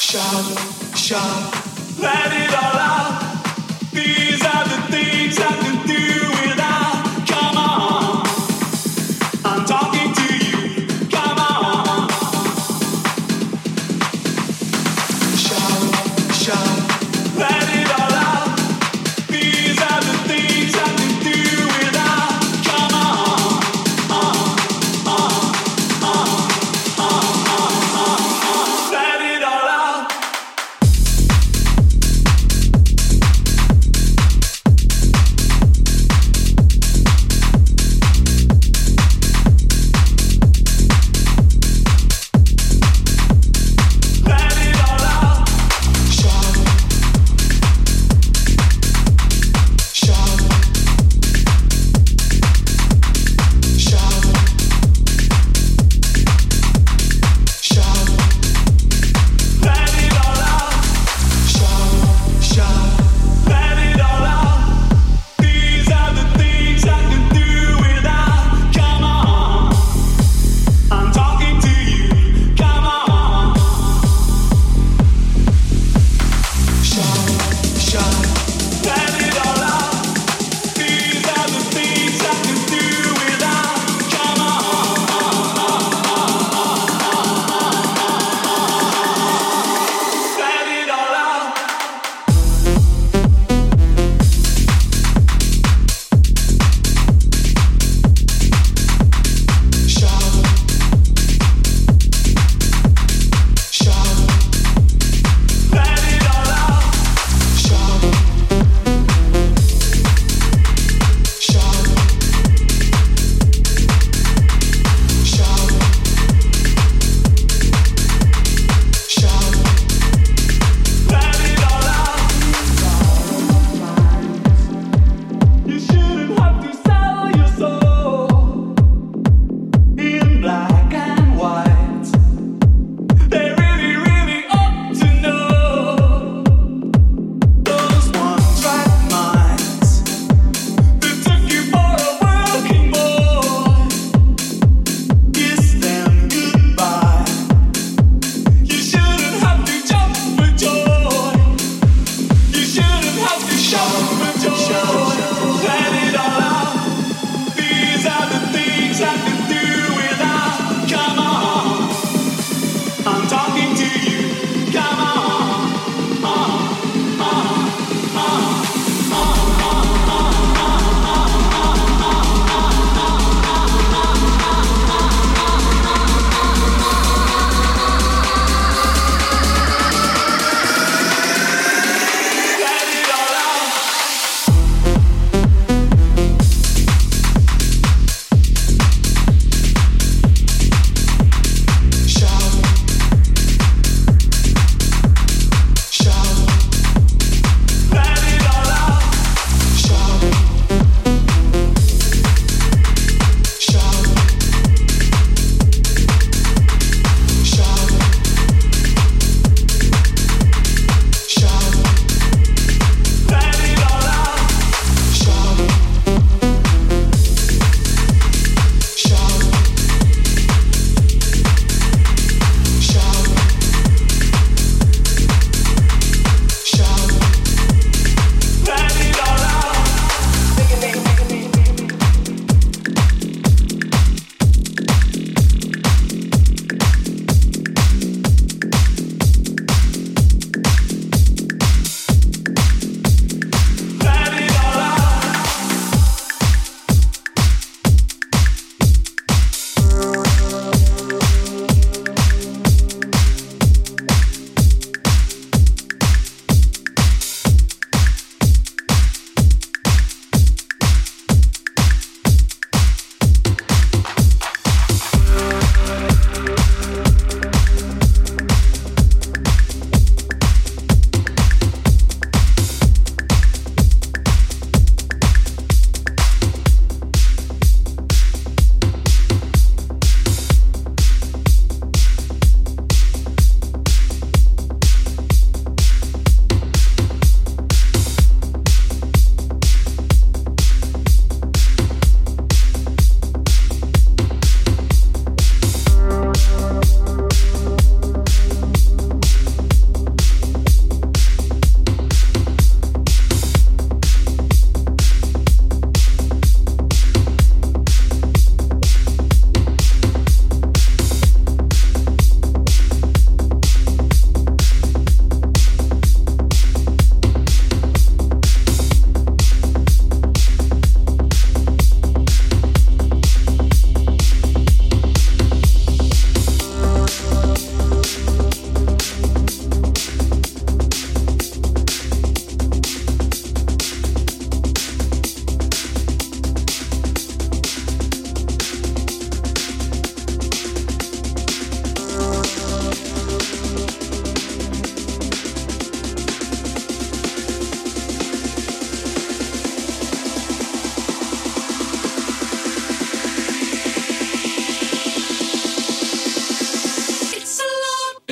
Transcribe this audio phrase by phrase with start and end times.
[0.00, 2.77] Shout, shout, let it all.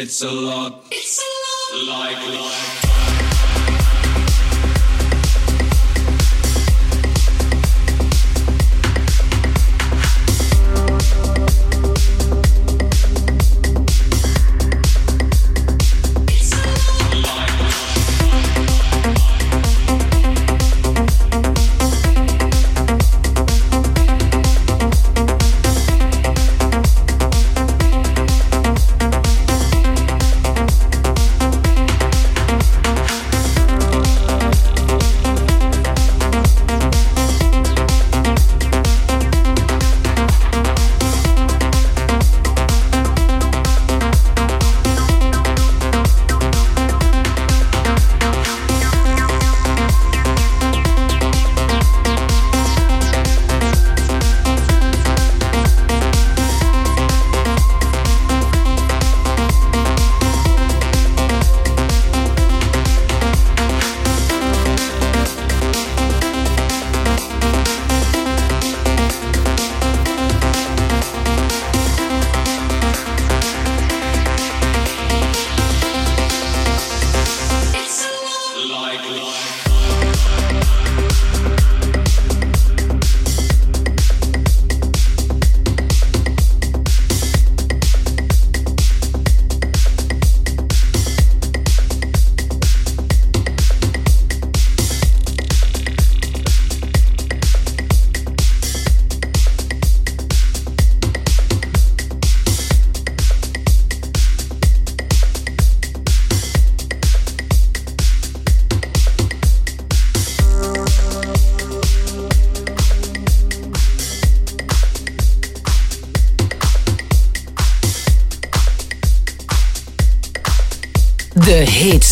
[0.00, 0.87] It's a lot.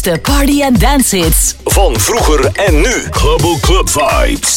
[0.06, 1.54] Heetste party- en dance-hits.
[1.64, 3.06] Van vroeger en nu.
[3.10, 4.55] Global Club Vibes.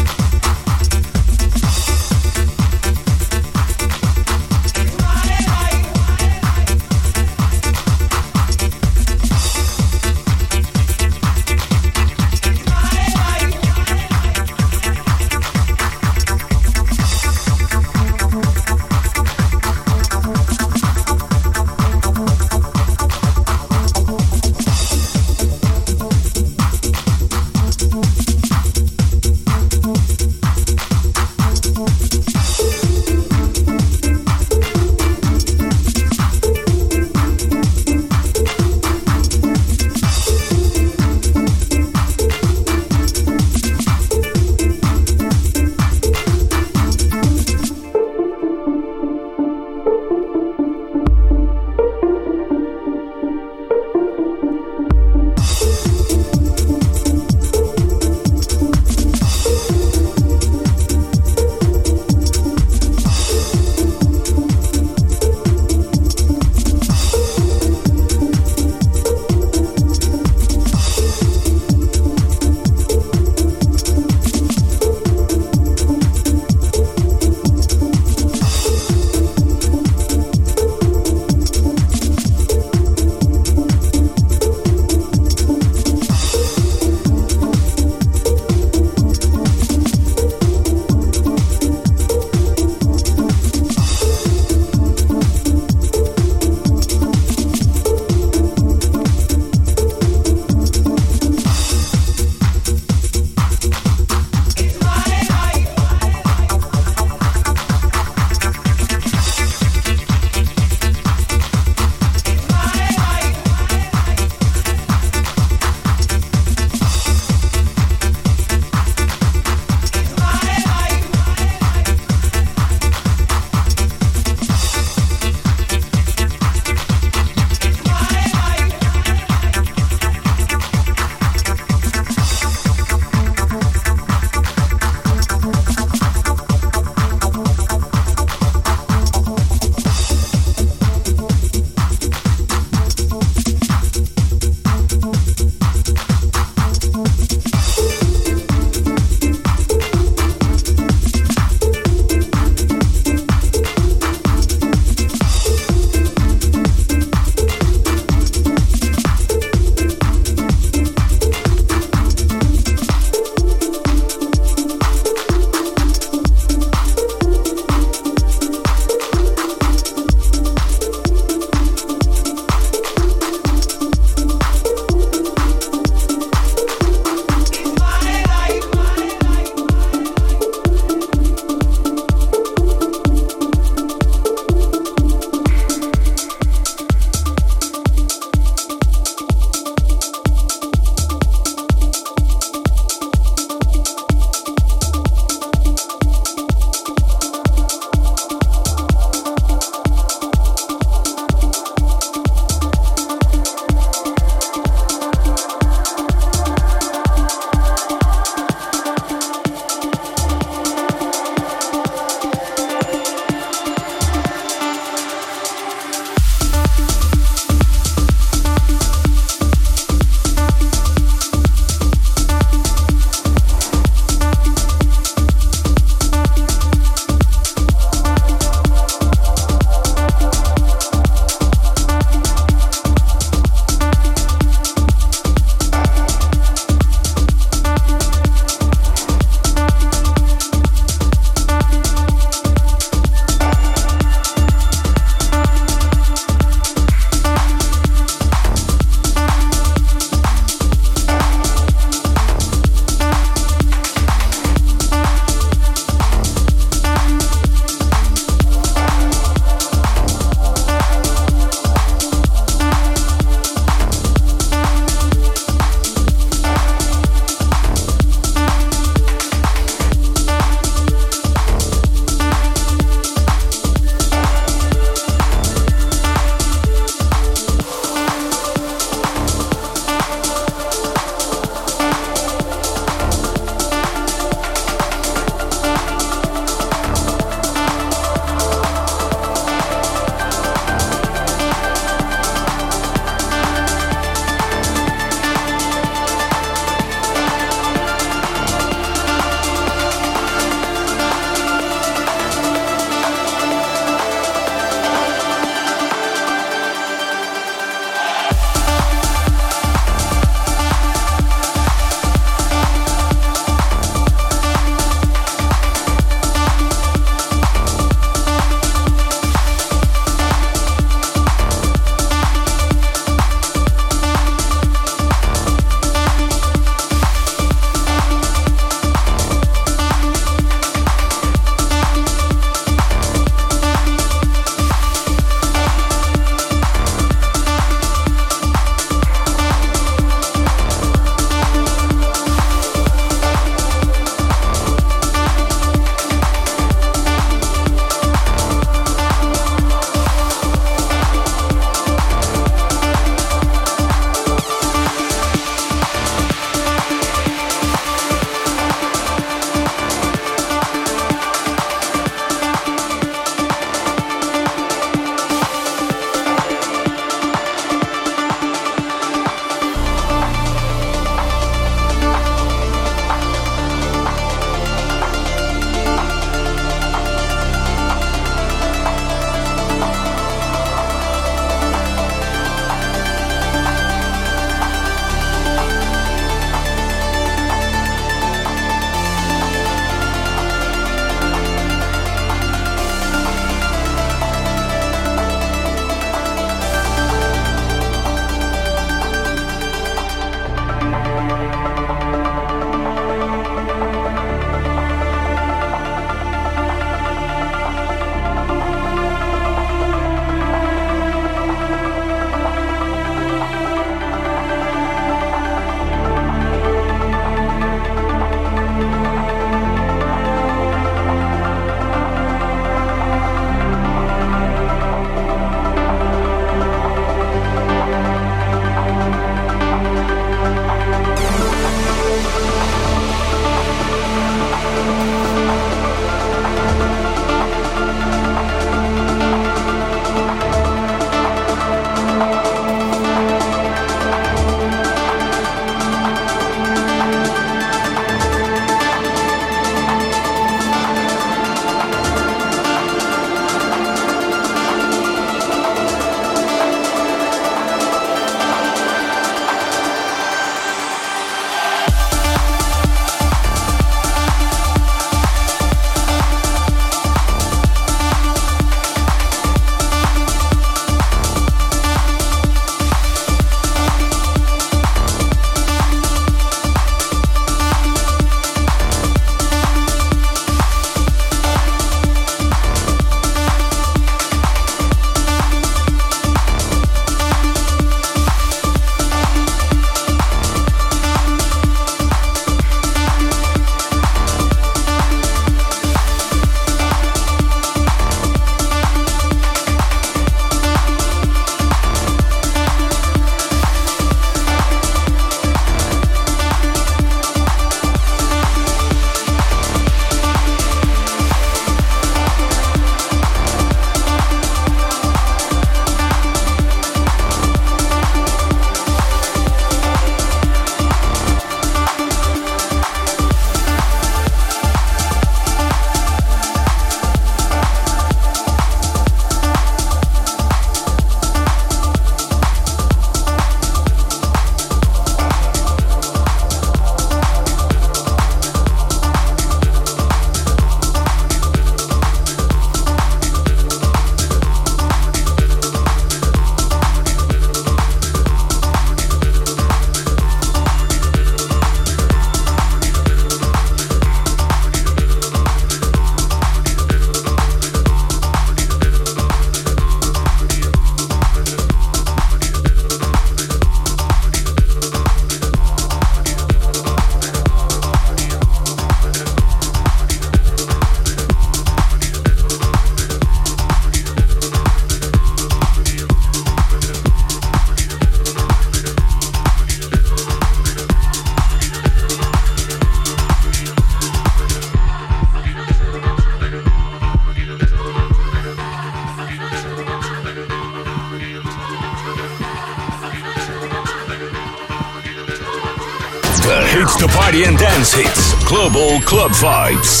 [598.81, 598.99] Hits.
[598.99, 600.00] Global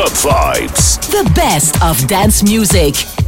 [0.00, 0.98] Club Vibes.
[1.10, 3.19] The best of dance music.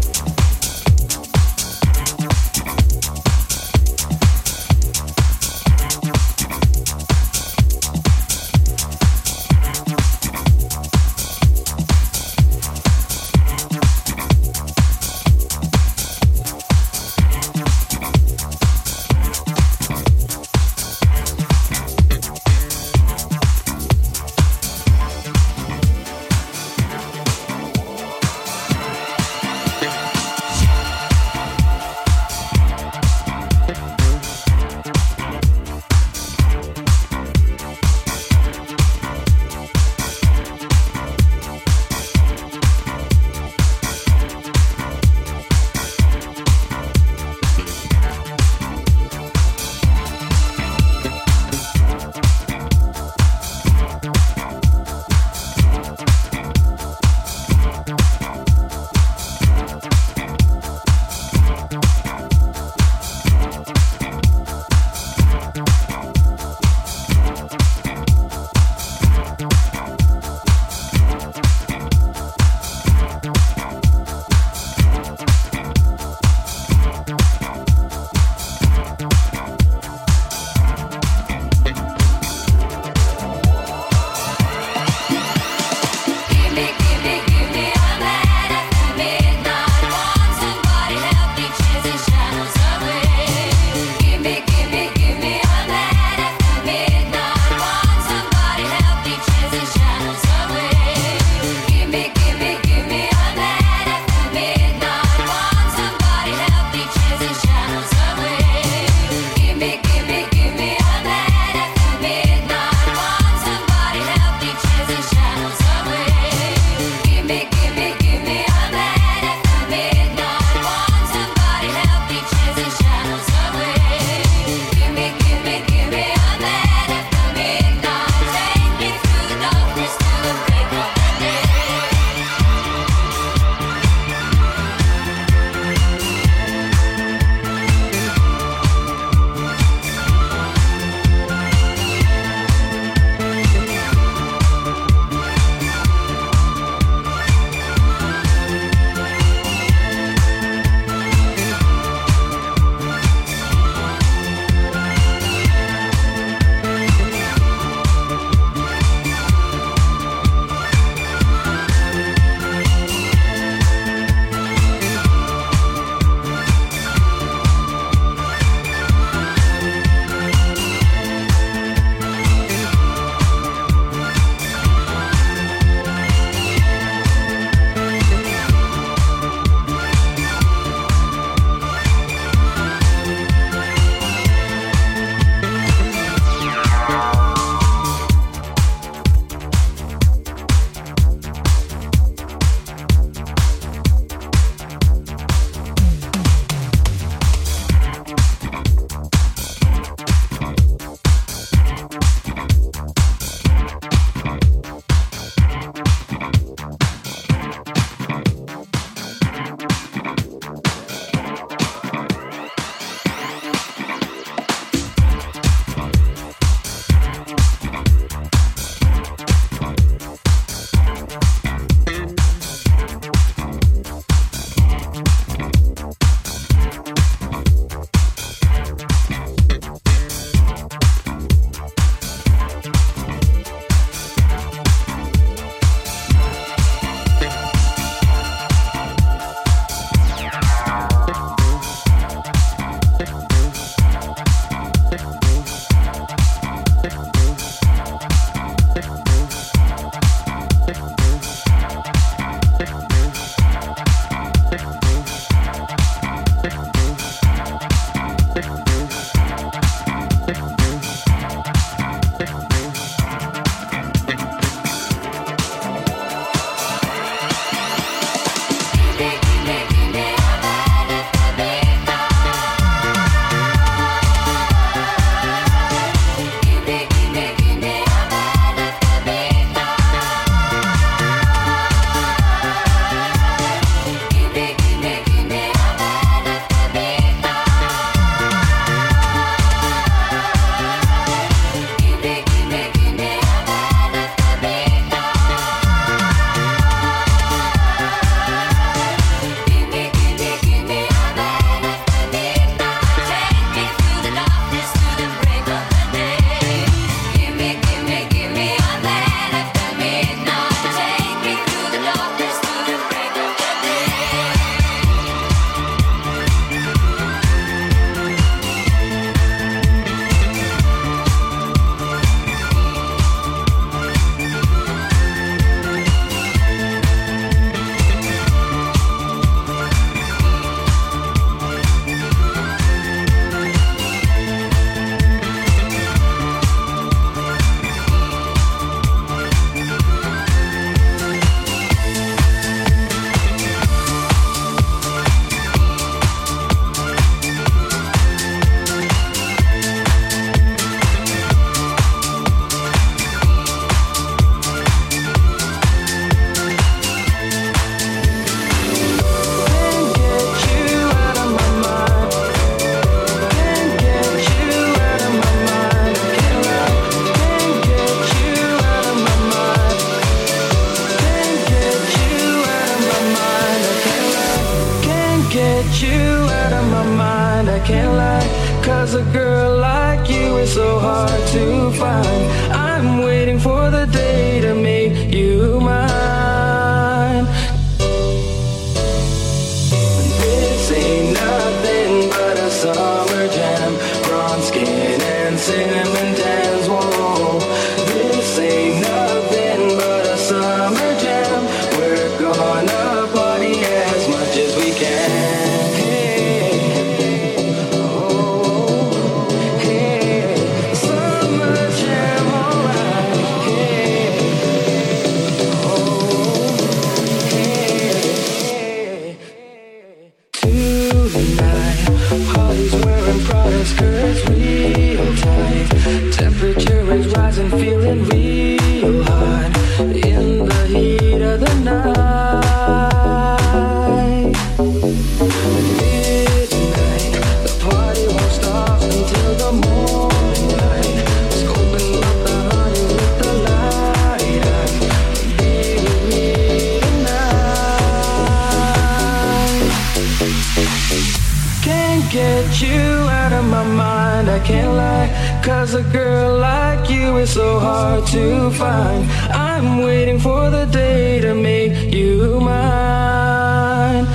[452.12, 454.28] get you out of my mind.
[454.28, 455.08] I can't lie
[455.42, 459.10] Cause a girl like you is so hard to find.
[459.32, 464.06] I'm waiting for the day to make you mine.